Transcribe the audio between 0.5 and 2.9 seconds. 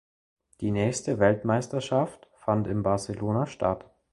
Die nächste Weltmeisterschaft fand in